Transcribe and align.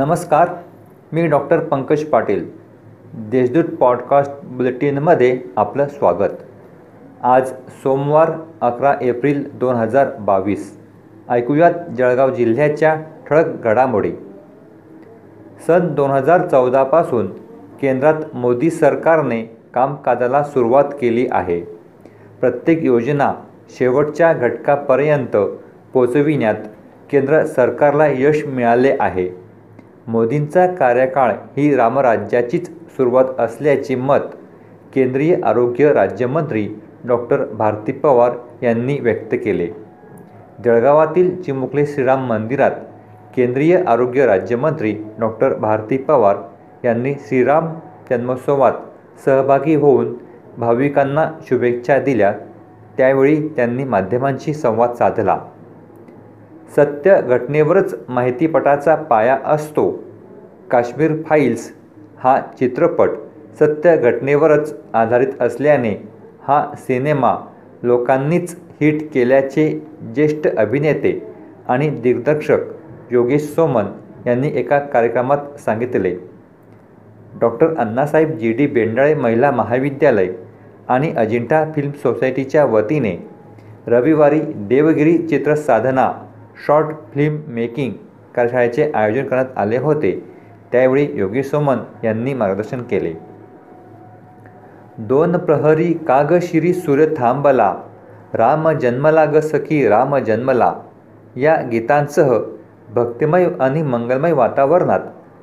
नमस्कार 0.00 0.48
मी 1.12 1.26
doctor 1.26 1.58
Pankaj 1.58 2.04
Patil. 2.04 2.50
Deshdoot 3.14 3.64
podcast 3.64 4.32
बुलेटिनमध्ये 4.44 5.40
आपलं 5.56 5.86
स्वागत. 5.86 6.32
आज 7.22 7.52
सोमवार 7.52 8.30
अकरा 8.60 8.94
एप्रिल 9.02 9.58
दोन 9.58 9.74
हजार 9.74 10.06
बावीस. 10.20 10.78
ऐकूयात 11.28 11.72
जळगाव 11.98 12.30
जिल्ह्याच्या 12.34 12.96
ठळक 13.30 13.46
घडामोडी. 13.64 14.12
सन 15.66 15.94
दोन 15.94 16.10
हजार 16.10 16.46
चौदापासून 16.46 17.26
केंद्रात 17.80 18.14
मोदी 18.34 18.70
सरकारने 18.70 19.42
कामकाजाला 19.74 20.42
सुरुवात 20.42 20.84
केली 20.84 21.26
आहे. 21.30 21.60
प्रत्येक 22.40 22.84
योजना 22.84 23.32
शेवटच्या 23.68 24.32
घटकापर्यंत 24.32 25.36
पोचविण्यात 25.92 26.54
केंद्र 27.10 27.44
सरकारला 27.44 28.06
यश 28.06 28.44
मिळाले 28.46 28.96
आहे. 29.00 29.49
मोदींचा 30.10 30.66
कार्यकाळ 30.66 31.32
ही 31.56 31.74
रामराज्याचीच 31.76 32.70
सुरुवात 32.70 33.24
असल्याचे 33.38 33.94
मत 33.94 34.20
केंद्रीय 34.94 35.36
आरोग्य 35.44 35.92
राज्यमंत्री 35.92 36.68
डॉक्टर 37.04 37.44
भारती 37.44 37.92
पवार 37.92 38.30
यांनी 38.62 38.98
व्यक्त 39.00 39.34
केले. 39.44 39.68
जळगावातील 40.64 41.42
चिमुकले 41.42 41.86
श्रीराम 41.86 42.26
मंदिरात 42.26 42.70
केंद्रीय 43.36 43.82
आरोग्य 43.88 44.26
राज्यमंत्री 44.26 44.96
डॉक्टर 45.20 45.54
भारती 45.54 45.96
पवार 45.96 46.36
यांनी 46.84 47.14
श्रीराम 47.14 47.68
जन्मोत्सवात 48.10 48.72
सहभागी 49.24 49.74
होऊन 49.74 50.14
भाविकांना 50.58 51.30
शुभेच्छा 51.42 51.98
दिल्या. 51.98 52.32
त्यावेळी 52.96 53.48
त्यांनी 53.48 53.84
माध्यमांशी 53.84 54.54
संवाद 54.54 54.92
साधला. 54.92 55.38
सत्य 56.76 57.20
घटनेवरच 57.20 57.94
माहितीपटाचा 58.08 58.94
पाया 58.94 59.38
असतो. 59.44 59.90
काश्मीर 60.70 61.12
फाईल्स 61.26 61.70
हा 62.18 62.40
चित्रपट 62.58 63.10
सत्य 63.58 63.96
घटनेवरच 63.96 64.74
आधारित 64.94 65.40
असल्याने 65.40 65.94
हा 66.42 66.64
सिनेमा 66.78 67.36
लोकांनीच 67.82 68.54
हिट 68.80 69.02
केल्याचे 69.14 69.68
ज्येष्ठ 70.14 70.46
अभिनेते 70.58 71.18
आणि 71.68 71.88
दिग्दर्शक 72.02 73.12
योगेश 73.12 73.42
सोमन 73.54 73.86
यांनी 74.26 74.50
एका 74.54 74.78
कार्यक्रमात 74.78 75.60
सांगितले. 75.60 76.14
Doctor 77.40 77.74
Annasaheb 77.78 78.30
G 78.38 78.52
D 78.52 78.66
Bendale 78.66 79.14
महिला 79.14 79.50
महाविद्यालय 79.50 80.28
आणि 80.88 81.12
अजिंठा 81.16 81.64
फिल्म 81.74 81.90
सोसायटीच्या 82.02 82.64
वतीने 82.64 83.16
रविवारी 83.86 84.40
Devgiri 84.68 85.16
Chitrasadhana 85.18 86.10
short 86.66 86.86
film 87.14 87.38
making 87.46 87.92
कार्यशाळेचे 88.36 88.90
आयोजन 88.94 89.24
करण्यात 89.24 89.46
आले 89.56 89.76
होते. 89.76 90.32
त्यावेळी 90.72 91.08
योगी 91.14 91.42
सोमन 91.42 91.76
यांनी 92.04 92.34
मार्गदर्शन 92.34 92.82
केले. 92.82 93.12
दोन 94.98 95.36
प्रहरी 95.36 95.92
कागशिरी 95.92 96.72
सूर्य 96.74 97.06
थांबला. 97.16 97.74
राम 98.34 98.70
जन्मला 98.70 99.24
ग 99.24 99.38
सखी 99.38 99.88
राम 99.88 100.16
जन्मला. 100.16 100.72
या 101.36 101.56
गीतांसह 101.56 102.38
भक्तिमय 102.90 103.48
आणि 103.60 103.82
मंगलमय 103.82 104.32
वातावरणात 104.32 105.00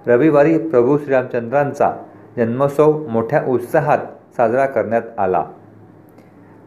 रविवारी 0.07 0.57
प्रभू 0.57 0.97
श्रीरामचंद्रांचा 0.97 1.91
जन्मोत्सव 2.37 3.07
मोठ्या 3.07 3.43
उत्साहात 3.47 3.97
साजरा 4.37 4.65
करण्यात 4.65 5.01
आला. 5.17 5.45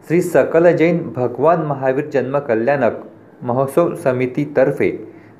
श्री 0.07 0.21
सकल 0.21 0.75
जैन 0.75 1.13
भगवान 1.15 1.61
महावीर 1.61 2.05
जन्म 2.05 2.39
कल्याणक 2.39 2.91
महोत्सव 3.41 3.93
समितीतर्फे 3.95 4.91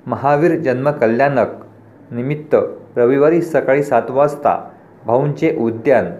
महावीर 0.07 0.55
जन्म 0.59 0.89
कल्याणक 0.91 1.47
निमित्त 2.11 2.55
रविवारी 2.95 3.41
सकाळी 3.41 3.83
सात 3.83 4.09
वाजता 4.09 4.57
भाऊंचे 5.05 5.55
उद्यान 5.59 6.11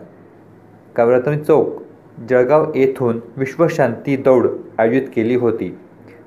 कावरत्नी 0.96 1.38
चौक 1.38 1.82
जळगाव 2.30 2.72
येथून 2.76 3.20
विश्वशांती 3.38 4.16
दौड 4.16 4.48
आयोजित 4.78 5.08
केली 5.16 5.36
होती. 5.36 5.76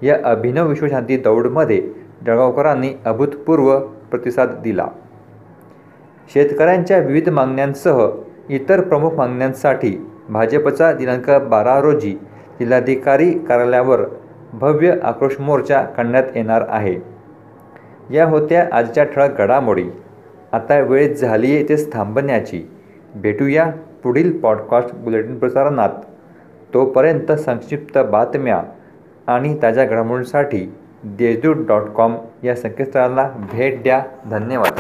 या 0.03 0.17
अभिनव 0.25 0.69
विश्वशांती 0.69 1.17
दौडमध्ये 1.17 1.81
जळगावकरांनी 2.27 2.93
अभूतपूर्व 3.05 3.79
प्रतिसाद 4.11 4.55
दिला. 4.65 4.87
शेतकऱ्यांच्या 6.35 6.99
विविध 6.99 7.29
मागण्यांसह 7.29 8.07
इतर 8.49 8.81
प्रमुख 8.81 9.15
मागण्यांसाठी 9.15 9.97
भाजपचा 10.29 10.93
दिनांक 10.93 11.31
बारा 11.51 11.81
रोजी 11.81 12.13
जिल्हाधिकारी 12.59 13.31
कार्यालयावर 13.39 14.05
भव्य 14.59 14.95
आक्रोश 15.03 15.41
मोर्चा 15.41 15.83
काढण्यात 15.83 16.25
येणार 16.35 16.65
आहे. 16.69 16.97
या 18.11 18.25
होत्या 18.25 18.69
आजच्या 18.73 19.05
ठळक 19.05 19.39
घडामोडी. 19.39 19.85
आता 20.53 20.79
वेळ 20.79 21.15
झाली 21.15 21.57
आहे 21.57 21.69
तेच 21.69 21.93
थांबण्याची. 21.93 22.63
भेटूया 23.15 23.73
पुढील 24.03 24.39
पॉडकास्ट 24.39 24.95
बुलेटिन 24.95 25.39
प्रसारणात. 25.39 25.89
तोपर्यंत 26.75 27.33
संक्षिप्त 27.33 27.99
बातम्या 27.99 28.63
आणि 29.27 29.59
ताज्या 29.63 29.85
घडामोडींसाठी 29.85 30.75
देशदूत 31.05 31.67
डॉट 31.67 31.83
कॉम 31.83 32.17
या 32.45 32.55
संकेतस्थळाला 32.55 33.31
भेट 33.53 33.83
द्या. 33.83 34.03
धन्यवाद. 34.31 34.73